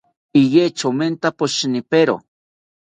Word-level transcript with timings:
Iya 0.41 0.65
chomenta 0.77 1.27
poshinipero 1.37 2.15